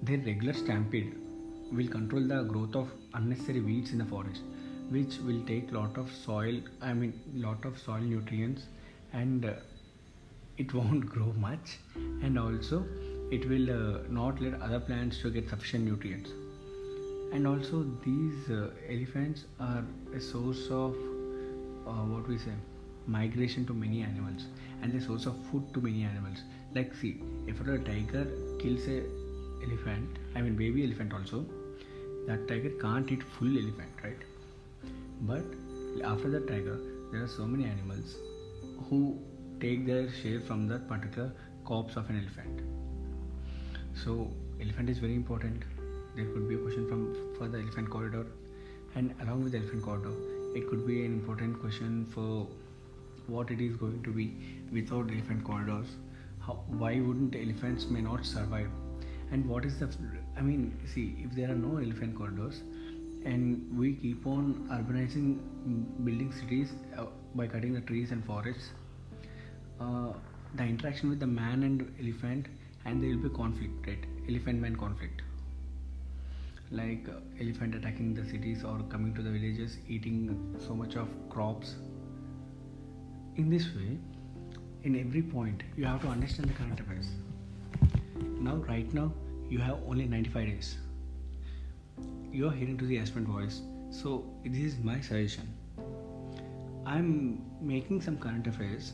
their 0.02 0.18
regular 0.18 0.52
stampede 0.52 1.14
will 1.72 1.88
control 1.88 2.22
the 2.22 2.42
growth 2.44 2.74
of 2.74 2.90
unnecessary 3.14 3.60
weeds 3.60 3.92
in 3.92 3.98
the 3.98 4.04
forest 4.04 4.42
which 4.90 5.18
will 5.26 5.40
take 5.46 5.72
lot 5.72 5.96
of 5.98 6.10
soil 6.10 6.60
i 6.80 6.92
mean 6.92 7.12
lot 7.34 7.64
of 7.64 7.78
soil 7.78 8.00
nutrients 8.00 8.62
and 9.12 9.44
uh, 9.44 9.52
it 10.58 10.74
won't 10.78 11.06
grow 11.06 11.32
much. 11.38 11.78
And 12.22 12.38
also 12.38 12.84
it 13.30 13.48
will 13.48 13.70
uh, 13.70 13.98
not 14.08 14.40
let 14.40 14.60
other 14.60 14.80
plants 14.80 15.20
to 15.20 15.30
get 15.30 15.48
sufficient 15.48 15.84
nutrients. 15.84 16.30
And 17.32 17.46
also 17.46 17.84
these 18.04 18.50
uh, 18.50 18.70
elephants 18.88 19.44
are 19.60 19.84
a 20.14 20.20
source 20.20 20.66
of 20.70 20.94
uh, 21.86 22.04
what 22.12 22.26
we 22.26 22.38
say 22.38 22.52
migration 23.06 23.64
to 23.66 23.72
many 23.72 24.02
animals 24.02 24.46
and 24.82 24.94
a 24.94 25.00
source 25.00 25.24
of 25.26 25.34
food 25.46 25.62
to 25.74 25.80
many 25.80 26.04
animals. 26.04 26.38
Like 26.74 26.94
see 26.94 27.20
if 27.46 27.60
a 27.60 27.78
tiger 27.78 28.26
kills 28.58 28.86
a 28.88 29.02
elephant 29.66 30.18
i 30.34 30.40
mean 30.40 30.56
baby 30.56 30.84
elephant 30.84 31.12
also 31.12 31.44
that 32.28 32.46
tiger 32.48 32.70
can't 32.80 33.10
eat 33.10 33.22
full 33.22 33.58
elephant 33.62 34.04
right? 34.04 34.22
But 35.22 35.44
after 36.04 36.30
the 36.30 36.40
tiger 36.40 36.78
there 37.10 37.22
are 37.22 37.28
so 37.28 37.46
many 37.46 37.64
animals 37.64 38.16
who 38.88 39.18
take 39.60 39.86
their 39.86 40.10
share 40.12 40.40
from 40.40 40.68
that 40.68 40.88
particular 40.88 41.32
corpse 41.64 41.96
of 41.96 42.08
an 42.10 42.18
elephant. 42.20 42.60
So 43.94 44.30
elephant 44.60 44.90
is 44.90 44.98
very 44.98 45.14
important. 45.14 45.62
There 46.14 46.26
could 46.26 46.48
be 46.48 46.54
a 46.54 46.58
question 46.58 46.88
from 46.88 47.34
for 47.36 47.48
the 47.48 47.58
elephant 47.58 47.90
corridor. 47.90 48.26
And 48.94 49.14
along 49.22 49.44
with 49.44 49.52
the 49.52 49.58
elephant 49.58 49.82
corridor 49.82 50.14
it 50.54 50.68
could 50.68 50.86
be 50.86 51.04
an 51.04 51.12
important 51.12 51.60
question 51.60 52.06
for 52.06 52.46
what 53.26 53.50
it 53.50 53.60
is 53.60 53.76
going 53.76 54.02
to 54.02 54.10
be 54.10 54.34
without 54.72 55.10
elephant 55.10 55.44
corridors. 55.44 55.86
How, 56.40 56.60
why 56.82 57.00
wouldn't 57.00 57.34
elephants 57.34 57.86
may 57.86 58.00
not 58.00 58.24
survive 58.24 58.70
and 59.32 59.48
what 59.48 59.64
is 59.64 59.78
the 59.78 59.88
i 60.36 60.40
mean 60.40 60.62
see 60.94 61.06
if 61.24 61.34
there 61.34 61.50
are 61.50 61.60
no 61.68 61.78
elephant 61.78 62.14
corridors 62.16 62.62
and 63.24 63.78
we 63.78 63.94
keep 63.94 64.26
on 64.26 64.54
urbanizing 64.76 65.38
building 66.04 66.32
cities 66.32 66.72
uh, 66.96 67.04
by 67.34 67.46
cutting 67.46 67.74
the 67.74 67.80
trees 67.82 68.10
and 68.12 68.24
forests 68.24 68.70
uh, 69.80 70.12
the 70.54 70.62
interaction 70.62 71.10
with 71.10 71.20
the 71.20 71.26
man 71.26 71.62
and 71.62 71.94
elephant 72.00 72.46
and 72.84 73.02
there 73.02 73.10
will 73.10 73.28
be 73.28 73.34
conflict 73.34 73.86
right? 73.86 74.04
Elephant 74.28 74.60
man 74.60 74.76
conflict. 74.76 75.22
Like 76.70 77.08
uh, 77.08 77.20
elephant 77.40 77.74
attacking 77.74 78.14
the 78.14 78.24
cities 78.24 78.64
or 78.64 78.80
coming 78.90 79.14
to 79.14 79.22
the 79.22 79.30
villages 79.30 79.78
eating 79.88 80.56
so 80.66 80.74
much 80.74 80.96
of 80.96 81.08
crops. 81.30 81.76
In 83.36 83.48
this 83.50 83.66
way 83.74 83.98
in 84.84 84.98
every 84.98 85.22
point 85.22 85.62
you 85.76 85.84
have 85.84 86.00
to 86.02 86.08
understand 86.08 86.48
the 86.48 86.54
current 86.54 86.80
affairs 86.80 87.08
now 88.40 88.56
right 88.68 88.92
now 88.92 89.12
you 89.48 89.58
have 89.58 89.78
only 89.88 90.06
95 90.06 90.46
days. 90.46 90.76
You 92.32 92.48
are 92.48 92.52
hearing 92.52 92.78
to 92.78 92.86
the 92.86 92.98
aspirant 92.98 93.28
voice 93.28 93.62
so 93.90 94.24
this 94.44 94.74
is 94.74 94.78
my 94.82 95.00
suggestion. 95.00 95.48
I'm 96.86 97.42
making 97.60 98.02
some 98.02 98.18
current 98.18 98.46
affairs 98.46 98.92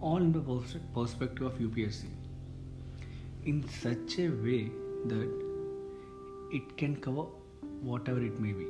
all 0.00 0.16
in 0.16 0.32
the 0.32 0.40
perspective 0.94 1.46
of 1.46 1.58
upsc 1.58 2.04
in 3.44 3.68
such 3.68 4.18
a 4.18 4.28
way 4.28 4.70
that 5.06 5.28
it 6.52 6.76
can 6.76 6.96
cover 6.96 7.24
whatever 7.82 8.20
it 8.20 8.38
may 8.40 8.52
be. 8.52 8.66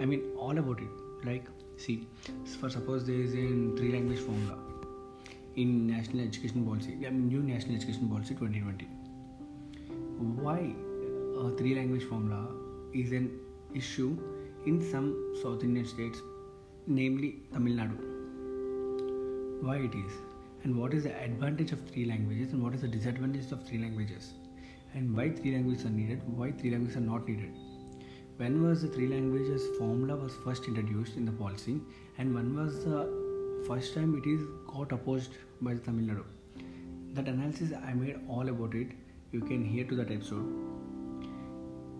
I 0.00 0.04
mean 0.04 0.22
all 0.36 0.58
about 0.58 0.80
it. 0.80 1.26
Like 1.26 1.46
See, 1.76 2.06
for 2.60 2.70
suppose 2.70 3.04
there 3.04 3.16
is 3.16 3.32
a 3.34 3.76
three 3.76 3.92
language 3.92 4.20
formula 4.20 4.56
in 5.56 5.86
National 5.86 6.20
Education 6.20 6.64
Policy, 6.64 6.92
I 7.06 7.10
mean, 7.10 7.28
new 7.28 7.42
National 7.42 7.76
Education 7.76 8.08
Policy 8.08 8.34
2020. 8.34 8.86
Why 10.46 10.74
a 11.38 11.50
three 11.56 11.74
language 11.74 12.04
formula 12.04 12.48
is 12.92 13.12
an 13.12 13.40
issue 13.74 14.16
in 14.66 14.80
some 14.90 15.08
South 15.42 15.62
Indian 15.62 15.86
states, 15.86 16.18
namely 16.86 17.42
Tamil 17.52 17.74
Nadu? 17.74 17.98
Why 19.62 19.76
it 19.76 19.94
is, 19.94 20.12
and 20.62 20.76
what 20.76 20.94
is 20.94 21.04
the 21.04 21.14
advantage 21.22 21.72
of 21.72 21.86
three 21.90 22.06
languages, 22.06 22.52
and 22.52 22.62
what 22.62 22.74
is 22.74 22.80
the 22.80 22.88
disadvantage 22.88 23.52
of 23.52 23.66
three 23.68 23.78
languages, 23.78 24.32
and 24.94 25.16
why 25.16 25.30
three 25.30 25.52
languages 25.52 25.84
are 25.86 25.96
needed, 26.00 26.22
why 26.42 26.50
three 26.52 26.70
languages 26.70 26.96
are 26.96 27.08
not 27.12 27.28
needed 27.28 27.52
when 28.36 28.62
was 28.66 28.82
the 28.82 28.88
three 28.88 29.06
languages 29.06 29.64
formula 29.78 30.16
was 30.16 30.34
first 30.44 30.64
introduced 30.64 31.16
in 31.16 31.24
the 31.24 31.30
policy 31.30 31.80
and 32.18 32.34
when 32.34 32.56
was 32.56 32.84
the 32.84 33.02
first 33.66 33.94
time 33.94 34.16
it 34.20 34.26
is 34.28 34.40
got 34.66 34.90
opposed 34.90 35.36
by 35.60 35.74
the 35.74 35.80
Tamil 35.80 36.06
Nadu. 36.06 36.24
That 37.12 37.28
analysis 37.28 37.72
I 37.72 37.92
made 37.92 38.18
all 38.28 38.48
about 38.48 38.74
it. 38.74 38.88
You 39.34 39.40
can 39.50 39.64
hear 39.64 39.84
to 39.84 39.96
that 39.96 40.10
episode. 40.10 40.48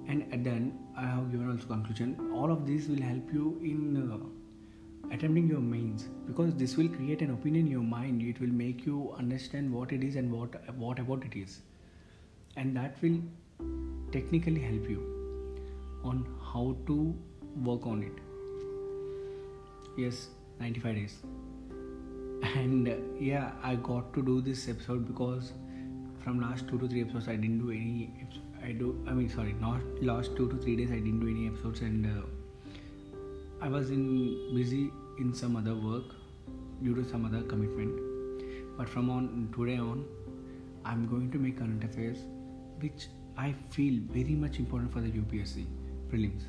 And 0.06 0.26
at 0.32 0.44
the 0.44 0.50
end, 0.50 0.78
I 0.96 1.06
have 1.06 1.30
given 1.30 1.50
also 1.50 1.66
conclusion. 1.66 2.16
All 2.32 2.52
of 2.52 2.66
this 2.66 2.88
will 2.88 3.02
help 3.02 3.32
you 3.32 3.60
in 3.62 3.80
uh, 4.12 5.14
attempting 5.14 5.48
your 5.48 5.60
mains 5.60 6.04
because 6.26 6.54
this 6.54 6.76
will 6.76 6.88
create 6.88 7.22
an 7.22 7.32
opinion 7.32 7.66
in 7.66 7.72
your 7.72 7.88
mind. 7.94 8.22
It 8.22 8.40
will 8.40 8.54
make 8.64 8.86
you 8.86 9.14
understand 9.18 9.72
what 9.72 9.92
it 9.98 10.04
is 10.10 10.16
and 10.16 10.32
what 10.32 10.60
what 10.84 11.00
about 11.06 11.24
it 11.30 11.36
is, 11.40 11.58
and 12.56 12.76
that 12.76 13.02
will 13.02 13.18
technically 14.12 14.60
help 14.60 14.88
you 14.88 15.00
on 16.04 16.24
how 16.52 16.76
to 16.86 16.98
work 17.70 17.86
on 17.86 18.02
it 18.02 18.20
yes 19.96 20.28
95 20.60 20.94
days 20.94 21.16
and 22.62 22.88
uh, 22.88 22.94
yeah 23.18 23.52
i 23.62 23.74
got 23.90 24.12
to 24.14 24.22
do 24.22 24.40
this 24.40 24.68
episode 24.68 25.06
because 25.06 25.52
from 26.24 26.40
last 26.40 26.66
two 26.68 26.78
to 26.78 26.88
three 26.88 27.02
episodes 27.02 27.28
i 27.28 27.36
didn't 27.36 27.58
do 27.64 27.70
any 27.70 28.10
i 28.68 28.72
do 28.82 28.90
i 29.06 29.12
mean 29.18 29.28
sorry 29.36 29.54
not 29.60 30.02
last 30.10 30.34
two 30.36 30.48
to 30.52 30.56
three 30.64 30.76
days 30.80 30.90
i 30.90 31.00
didn't 31.06 31.20
do 31.20 31.28
any 31.28 31.46
episodes 31.52 31.80
and 31.80 32.06
uh, 32.06 32.22
i 33.60 33.68
was 33.76 33.90
in 33.90 34.04
busy 34.54 34.90
in 35.18 35.34
some 35.42 35.56
other 35.62 35.74
work 35.74 36.14
due 36.82 36.94
to 36.94 37.04
some 37.12 37.24
other 37.30 37.42
commitment 37.42 38.00
but 38.78 38.88
from 38.88 39.10
on 39.16 39.30
today 39.56 39.78
on 39.78 40.04
i'm 40.84 41.06
going 41.14 41.30
to 41.30 41.38
make 41.46 41.58
current 41.58 41.84
affairs 41.90 42.26
which 42.80 43.08
i 43.46 43.54
feel 43.78 44.00
very 44.18 44.36
much 44.44 44.58
important 44.58 44.92
for 44.92 45.00
the 45.00 45.12
upsc 45.22 45.66
prelims. 46.14 46.44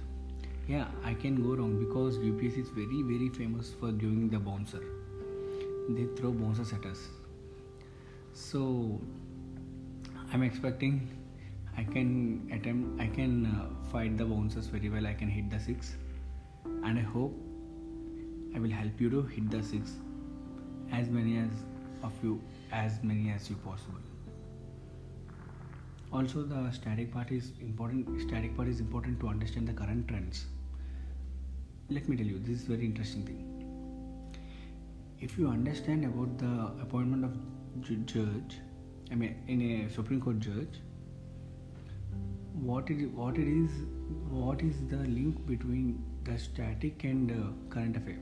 Yeah, 0.67 0.87
I 1.03 1.13
can 1.13 1.35
go 1.43 1.55
wrong 1.55 1.77
because 1.79 2.17
UPSC 2.17 2.57
is 2.63 2.69
very 2.69 3.01
very 3.03 3.29
famous 3.29 3.73
for 3.79 3.91
giving 3.91 4.29
the 4.29 4.39
bouncer. 4.39 4.83
They 5.89 6.05
throw 6.15 6.31
bouncers 6.31 6.73
at 6.73 6.85
us. 6.85 7.07
So 8.33 8.99
I'm 10.33 10.43
expecting 10.43 11.07
I 11.77 11.83
can 11.83 12.49
attempt 12.51 13.01
I 13.01 13.07
can 13.07 13.45
uh, 13.45 13.89
fight 13.91 14.17
the 14.17 14.25
bouncers 14.25 14.67
very 14.67 14.89
well. 14.89 15.05
I 15.05 15.13
can 15.13 15.29
hit 15.29 15.49
the 15.49 15.59
six, 15.59 15.95
and 16.65 16.99
I 16.99 17.01
hope 17.01 17.33
I 18.55 18.59
will 18.59 18.69
help 18.69 18.99
you 18.99 19.09
to 19.09 19.21
hit 19.23 19.49
the 19.51 19.61
six 19.63 19.93
as 20.91 21.09
many 21.09 21.37
as 21.37 21.51
of 22.03 22.13
you 22.23 22.41
as 22.71 22.99
many 23.03 23.31
as 23.31 23.49
you 23.49 23.55
possible. 23.57 23.99
Also 26.11 26.43
the 26.43 26.71
static 26.71 27.11
part 27.13 27.31
is 27.31 27.51
important 27.61 28.21
static 28.21 28.55
part 28.55 28.67
is 28.67 28.79
important 28.79 29.19
to 29.19 29.27
understand 29.27 29.67
the 29.67 29.73
current 29.73 30.07
trends. 30.07 30.45
Let 31.89 32.07
me 32.09 32.15
tell 32.17 32.25
you 32.25 32.39
this 32.39 32.61
is 32.61 32.63
very 32.63 32.85
interesting 32.85 33.25
thing. 33.25 33.41
If 35.19 35.37
you 35.37 35.49
understand 35.49 36.05
about 36.05 36.37
the 36.37 36.83
appointment 36.83 37.25
of 37.25 37.35
judge 38.05 38.57
i 39.11 39.15
mean 39.15 39.35
in 39.47 39.61
a 39.61 39.89
supreme 39.89 40.21
court 40.21 40.39
judge 40.39 40.81
what 42.61 42.89
it 42.89 43.09
what 43.11 43.37
it 43.37 43.47
is 43.47 43.71
what 44.31 44.61
is 44.61 44.75
the 44.89 44.97
link 44.97 45.45
between 45.45 46.03
the 46.23 46.37
static 46.39 47.03
and 47.03 47.31
uh, 47.31 47.73
current 47.73 47.97
affair? 47.97 48.17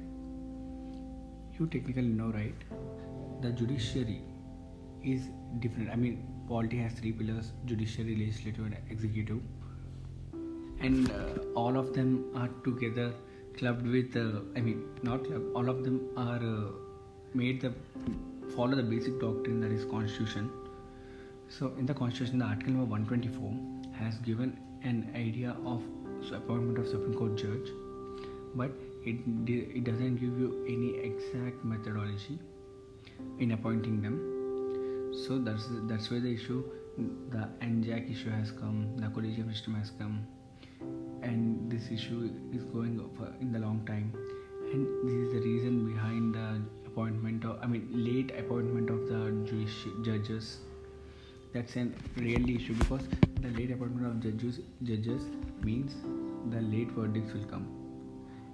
You 1.59 1.67
technically 1.67 2.03
know 2.03 2.31
right? 2.31 2.55
The 3.41 3.51
judiciary 3.51 4.21
is 5.03 5.29
different. 5.59 5.89
I 5.91 5.95
mean 5.95 6.25
polity 6.47 6.77
has 6.77 6.93
three 6.93 7.11
pillars 7.11 7.51
judiciary 7.65 8.15
legislative 8.15 8.65
and 8.65 8.77
executive. 8.89 9.39
And 10.79 11.11
uh, 11.11 11.43
all 11.55 11.77
of 11.77 11.93
them 11.93 12.25
are 12.35 12.49
together 12.63 13.13
clubbed 13.57 13.85
with 13.85 14.15
uh, 14.17 14.41
i 14.57 14.61
mean 14.61 14.83
not 15.03 15.23
clubbed 15.23 15.45
all 15.55 15.69
of 15.69 15.83
them 15.83 15.97
are 16.17 16.39
uh, 16.43 16.71
made 17.35 17.61
the 17.61 17.71
follow 18.55 18.75
the 18.75 18.81
basic 18.81 19.19
doctrine 19.19 19.59
that 19.61 19.71
is 19.71 19.85
constitution 19.85 20.49
so 21.57 21.71
in 21.77 21.85
the 21.85 21.93
constitution 21.93 22.39
the 22.39 22.45
article 22.45 22.73
number 22.73 22.89
124 22.89 23.93
has 23.99 24.15
given 24.29 24.57
an 24.83 25.09
idea 25.15 25.55
of 25.65 25.81
appointment 26.31 26.77
of 26.77 26.87
supreme 26.87 27.13
court 27.13 27.35
judge 27.35 27.69
but 28.55 28.71
it 29.05 29.17
it 29.47 29.83
doesn't 29.83 30.15
give 30.15 30.39
you 30.39 30.49
any 30.67 30.91
exact 31.07 31.63
methodology 31.65 32.39
in 33.39 33.51
appointing 33.51 34.01
them. 34.01 34.19
So 35.25 35.39
that's 35.39 35.67
that's 35.87 36.09
where 36.09 36.19
the 36.19 36.33
issue 36.33 36.63
the 37.29 37.49
NJAC 37.61 38.11
issue 38.11 38.29
has 38.29 38.51
come 38.51 38.95
the 38.97 39.09
collegium 39.09 39.51
system 39.51 39.75
has 39.75 39.91
come 39.91 40.25
and 41.21 41.71
this 41.71 41.89
issue 41.91 42.29
is 42.53 42.63
going 42.65 42.97
for 43.17 43.33
in 43.41 43.51
the 43.51 43.59
long 43.59 43.85
time. 43.85 44.13
And 44.71 44.87
this 45.07 45.27
is 45.27 45.33
the 45.33 45.41
reason 45.41 45.85
behind 45.93 46.35
the 46.35 46.61
appointment 46.87 47.43
of 47.43 47.59
i 47.63 47.65
mean 47.65 47.87
late 47.91 48.31
appointment 48.37 48.89
of 48.95 49.07
the 49.11 49.21
jewish 49.49 49.77
judges 50.07 50.57
that's 51.53 51.75
a 51.75 51.87
real 52.17 52.49
issue 52.49 52.73
because 52.73 53.03
the 53.41 53.49
late 53.49 53.71
appointment 53.71 54.07
of 54.07 54.19
judges 54.25 54.59
judges 54.83 55.25
means 55.63 55.95
the 56.53 56.61
late 56.73 56.91
verdicts 56.91 57.33
will 57.33 57.45
come 57.53 57.67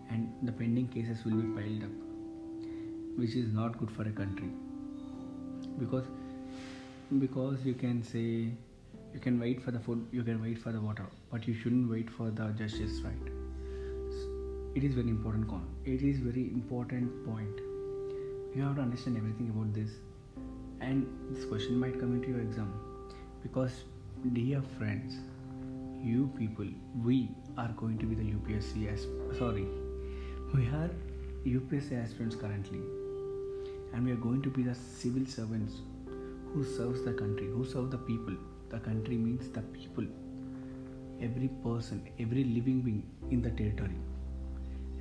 and 0.09 0.47
the 0.49 0.51
pending 0.51 0.87
cases 0.95 1.23
will 1.25 1.37
be 1.41 1.47
piled 1.59 1.83
up 1.83 2.09
which 3.21 3.35
is 3.35 3.53
not 3.53 3.77
good 3.77 3.91
for 3.91 4.03
a 4.03 4.11
country. 4.11 4.49
Because 5.77 6.05
because 7.19 7.65
you 7.65 7.73
can 7.73 8.03
say 8.03 8.25
you 9.13 9.19
can 9.21 9.39
wait 9.39 9.63
for 9.63 9.71
the 9.71 9.79
food 9.79 10.05
you 10.11 10.23
can 10.23 10.41
wait 10.41 10.57
for 10.65 10.71
the 10.71 10.81
water 10.81 11.05
but 11.31 11.47
you 11.47 11.53
shouldn't 11.53 11.89
wait 11.89 12.09
for 12.09 12.29
the 12.41 12.49
justice 12.63 12.99
right? 13.07 13.31
It 14.75 14.83
is 14.83 14.93
very 14.93 15.09
important 15.09 15.47
con 15.47 15.65
it 15.85 16.01
is 16.11 16.19
very 16.19 16.45
important 16.59 17.25
point. 17.25 17.65
You 18.55 18.61
have 18.63 18.75
to 18.75 18.81
understand 18.81 19.17
everything 19.17 19.49
about 19.55 19.73
this 19.73 19.97
and 20.81 21.07
this 21.31 21.45
question 21.45 21.79
might 21.79 21.99
come 21.99 22.15
into 22.19 22.29
your 22.29 22.39
exam 22.39 22.71
because 23.43 23.83
dear 24.33 24.61
friends 24.77 25.19
you 26.01 26.31
people 26.37 26.67
we 27.03 27.29
are 27.57 27.71
going 27.83 27.97
to 27.97 28.05
be 28.05 28.15
the 28.15 28.31
upsc 28.37 28.91
as 28.93 29.07
sorry 29.37 29.67
we 30.53 30.65
are 30.67 30.89
upsc 31.45 31.91
aspirants 32.03 32.35
currently. 32.35 32.79
And 33.93 34.05
we 34.05 34.11
are 34.11 34.21
going 34.23 34.41
to 34.41 34.49
be 34.49 34.63
the 34.63 34.75
civil 34.75 35.25
servants 35.25 35.81
who 36.53 36.63
serves 36.63 37.03
the 37.03 37.13
country 37.13 37.47
who 37.47 37.65
serve 37.65 37.91
the 37.91 37.97
people. 37.97 38.35
The 38.69 38.79
country 38.79 39.15
means 39.15 39.49
the 39.49 39.61
people. 39.61 40.05
Every 41.21 41.49
person 41.63 42.07
every 42.19 42.43
living 42.43 42.81
being 42.81 43.03
in 43.31 43.41
the 43.41 43.51
territory. 43.51 43.99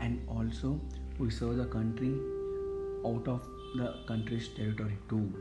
And 0.00 0.20
also 0.28 0.80
we 1.18 1.30
serve 1.30 1.56
the 1.56 1.66
country 1.66 2.14
out 3.04 3.26
of 3.26 3.42
the 3.76 3.94
country's 4.06 4.48
territory 4.48 4.98
too 5.08 5.32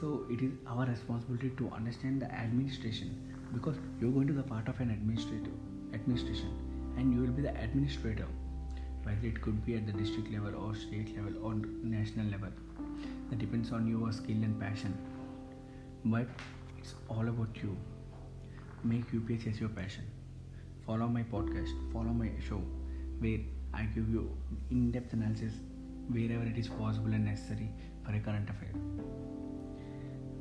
so 0.00 0.26
it 0.30 0.42
is 0.42 0.52
our 0.66 0.86
responsibility 0.86 1.50
to 1.58 1.70
understand 1.70 2.20
the 2.22 2.30
administration 2.32 3.14
because 3.52 3.76
you're 4.00 4.10
going 4.10 4.26
to 4.26 4.32
the 4.32 4.42
part 4.42 4.68
of 4.68 4.80
an 4.80 4.90
administrative 4.90 5.52
administration 5.94 6.50
and 6.96 7.14
you 7.14 7.20
will 7.20 7.36
be 7.38 7.42
the 7.42 7.56
administrator 7.62 8.26
whether 9.06 9.26
it 9.28 9.40
could 9.40 9.64
be 9.64 9.76
at 9.76 9.86
the 9.86 9.92
district 9.92 10.32
level 10.32 10.54
or 10.62 10.74
state 10.74 11.14
level 11.16 11.32
or 11.46 11.54
national 11.82 12.26
level. 12.26 12.48
That 13.30 13.38
depends 13.38 13.70
on 13.70 13.86
your 13.86 14.12
skill 14.12 14.42
and 14.48 14.60
passion. 14.60 14.96
But 16.04 16.26
it's 16.78 16.94
all 17.08 17.28
about 17.28 17.56
you. 17.62 17.76
Make 18.82 19.10
UPSC 19.12 19.52
as 19.52 19.60
your 19.60 19.68
passion. 19.68 20.04
Follow 20.86 21.06
my 21.06 21.22
podcast 21.22 21.70
follow 21.92 22.12
my 22.22 22.30
show 22.48 22.60
where 23.20 23.38
I 23.74 23.84
give 23.94 24.08
you 24.08 24.30
in-depth 24.70 25.12
analysis 25.12 25.52
wherever 26.08 26.44
it 26.44 26.56
is 26.56 26.68
possible 26.68 27.12
and 27.12 27.24
necessary 27.24 27.70
for 28.04 28.14
a 28.14 28.20
current 28.20 28.48
affair. 28.48 28.70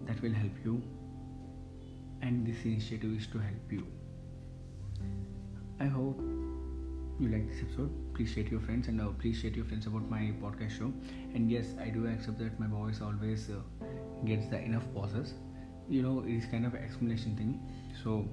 That 0.06 0.22
will 0.22 0.34
help 0.34 0.52
you. 0.64 0.82
And 2.22 2.46
this 2.46 2.64
initiative 2.64 3.18
is 3.18 3.28
to 3.28 3.40
help 3.40 3.72
you. 3.72 3.86
I 5.80 5.86
hope 5.86 6.20
you 7.20 7.30
like 7.30 7.50
this 7.50 7.62
episode. 7.62 7.92
Please 8.14 8.32
share 8.32 8.44
to 8.44 8.52
your 8.52 8.60
friends 8.62 8.88
and 8.88 9.02
uh, 9.02 9.10
please 9.20 9.40
share 9.40 9.52
to 9.52 9.58
your 9.58 9.66
friends 9.66 9.88
about 9.88 10.10
my 10.10 10.34
podcast 10.42 10.78
show. 10.78 10.94
And 11.34 11.52
yes 11.52 11.68
I 11.80 11.90
do 11.90 12.08
accept 12.08 12.40
that 12.40 12.60
my 12.60 12.68
voice 12.68 13.02
always 13.02 13.50
uh, 13.50 13.86
gets 14.26 14.48
the 14.48 14.60
enough 14.60 14.84
pauses. 14.94 15.34
You 15.90 16.01
know 16.01 16.24
it 16.25 16.34
is 16.34 16.46
kind 16.46 16.66
of 16.66 16.75
explanation 16.75 17.36
thing. 17.36 17.60
So 18.04 18.28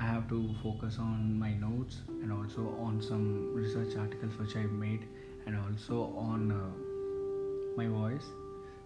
i 0.00 0.04
have 0.04 0.28
to 0.28 0.54
focus 0.62 0.96
on 0.98 1.38
my 1.38 1.52
notes 1.52 1.96
and 2.22 2.32
also 2.32 2.74
on 2.80 3.02
some 3.02 3.54
research 3.54 3.96
articles 3.96 4.36
which 4.38 4.56
i 4.56 4.62
made 4.84 5.06
and 5.46 5.56
also 5.56 6.14
on 6.16 6.52
uh, 6.52 7.76
my 7.76 7.86
voice. 7.86 8.26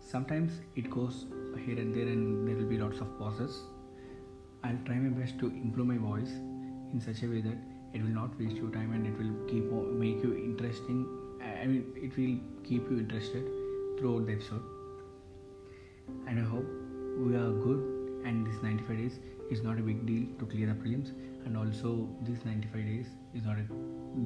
Sometimes 0.00 0.52
it 0.76 0.90
goes 0.90 1.26
here 1.64 1.78
and 1.78 1.94
there 1.94 2.06
and 2.06 2.46
there 2.46 2.56
will 2.56 2.70
be 2.74 2.78
lots 2.78 3.00
of 3.00 3.18
pauses. 3.18 3.62
I'll 4.62 4.78
try 4.84 4.96
my 4.96 5.10
best 5.20 5.38
to 5.40 5.46
improve 5.46 5.86
my 5.86 5.96
voice 5.96 6.30
in 6.92 7.00
such 7.00 7.22
a 7.22 7.26
way 7.26 7.40
that 7.40 7.58
it 7.92 8.02
will 8.02 8.16
not 8.20 8.38
waste 8.38 8.56
your 8.56 8.70
time 8.70 8.92
and 8.92 9.06
it 9.06 9.16
will 9.18 9.34
keep 9.48 9.70
make 10.04 10.22
you 10.22 10.34
interesting. 10.34 11.06
I 11.42 11.66
mean 11.66 11.92
it 11.96 12.16
will 12.16 12.38
keep 12.68 12.90
you 12.90 12.98
interested 12.98 13.44
throughout 13.98 14.26
the 14.26 14.32
episode. 14.32 14.62
And 16.28 16.38
i 16.38 16.42
hope 16.42 16.66
we 17.18 17.36
are 17.36 17.52
good 17.66 18.26
and 18.26 18.46
this 18.46 18.62
95 18.62 18.96
days 18.96 19.18
is 19.50 19.62
not 19.62 19.78
a 19.78 19.82
big 19.82 20.06
deal 20.06 20.26
to 20.38 20.46
clear 20.46 20.66
the 20.66 20.74
prelims. 20.74 21.12
And 21.44 21.56
also 21.56 22.08
this 22.22 22.44
95 22.44 22.74
days 22.74 23.06
is 23.34 23.44
not 23.44 23.58
a 23.58 23.66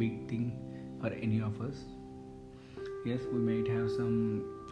big 0.02 0.28
thing 0.28 0.52
for 1.00 1.08
any 1.08 1.40
of 1.40 1.60
us 1.60 1.84
yes 3.08 3.20
we 3.32 3.38
might 3.48 3.68
have 3.72 3.90
some 3.90 4.14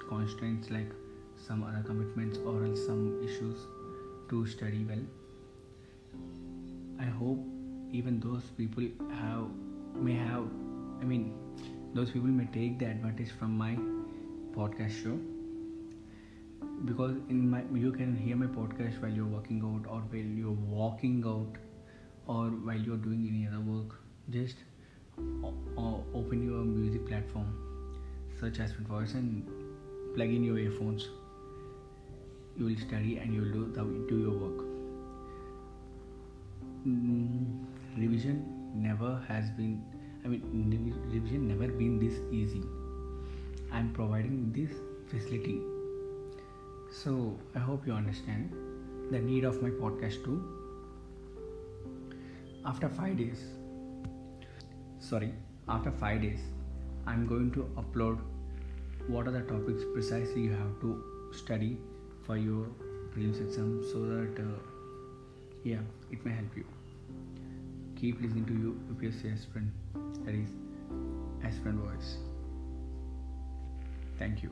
constraints 0.09 0.71
like 0.71 0.91
some 1.47 1.63
other 1.69 1.83
commitments 1.89 2.39
or 2.45 2.65
else 2.65 2.85
some 2.87 3.05
issues 3.27 3.61
to 4.29 4.47
study 4.47 4.85
well. 4.89 5.05
I 7.01 7.05
hope 7.05 7.39
even 7.93 8.21
those 8.21 8.51
people 8.59 8.89
have 9.21 9.45
may 10.07 10.15
have 10.15 10.49
i 11.01 11.05
mean 11.11 11.23
those 11.95 12.11
people 12.11 12.33
may 12.39 12.47
take 12.57 12.79
the 12.79 12.87
advantage 12.87 13.31
from 13.39 13.57
my 13.57 13.71
podcast 14.57 15.03
show. 15.03 15.19
Because 16.85 17.17
in 17.31 17.49
my 17.51 17.63
you 17.85 17.93
can 17.93 18.17
hear 18.25 18.37
my 18.37 18.49
podcast 18.57 19.01
while 19.03 19.13
you're 19.21 19.33
working 19.37 19.63
out 19.69 19.91
or 19.91 20.01
while 20.15 20.35
you're 20.41 20.59
walking 20.81 21.23
out 21.35 21.63
or 22.27 22.49
while 22.69 22.89
you're 22.89 23.05
doing 23.07 23.29
any 23.31 23.47
other 23.47 23.63
work. 23.71 23.97
Just 24.29 24.57
open 25.79 26.45
your 26.51 26.65
music 26.65 27.07
platform 27.07 27.66
search 28.41 28.61
as 28.61 28.73
voice 28.73 29.15
and 29.15 29.47
plug 30.15 30.29
in 30.29 30.45
your 30.45 30.59
earphones. 30.59 31.09
You 32.59 32.67
will 32.67 32.77
study 32.77 33.19
and 33.19 33.35
you 33.35 33.43
will 33.43 33.53
do, 33.53 33.73
the, 33.73 33.83
do 34.09 34.19
your 34.19 34.39
work. 34.39 34.65
Mm, 36.87 37.65
revision 37.97 38.73
never 38.75 39.21
has 39.27 39.51
been 39.51 39.83
i 40.25 40.29
mean 40.29 40.95
revision 41.13 41.49
never 41.49 41.69
been 41.69 41.99
this 41.99 42.21
easy. 42.31 42.63
I'm 43.73 43.93
providing 43.93 44.53
this 44.53 44.71
facility. 45.09 45.61
So 46.91 47.39
I 47.55 47.59
hope 47.59 47.87
you 47.87 47.93
understand 47.93 48.53
the 49.11 49.19
need 49.19 49.45
of 49.45 49.63
my 49.63 49.71
podcast 49.71 50.25
too. 50.25 50.39
After 52.65 52.89
five 52.89 53.17
days, 53.19 53.43
sorry, 54.99 55.33
after 55.69 55.91
five 55.91 56.23
days, 56.23 56.41
I'm 57.07 57.27
going 57.27 57.51
to 57.53 57.69
upload 57.83 58.19
what 59.07 59.29
are 59.29 59.31
the 59.31 59.43
topics 59.43 59.85
precisely 59.93 60.43
you 60.43 60.53
have 60.53 60.81
to 60.81 61.03
study 61.33 61.79
for 62.25 62.37
your 62.37 62.67
prelims 63.15 63.41
exam 63.41 63.83
so 63.93 64.01
that 64.05 64.43
uh, 64.43 64.59
yeah 65.65 65.79
it 66.11 66.25
may 66.25 66.33
help 66.33 66.57
you. 66.57 66.65
Keep 67.97 68.21
listening 68.21 68.47
to 68.47 68.53
you 68.53 68.81
UPSC 68.95 69.33
aspirant 69.33 69.71
that 70.25 70.35
is 70.35 70.51
aspirant 71.45 71.79
voice. 71.81 72.17
Thank 74.19 74.43
you 74.43 74.51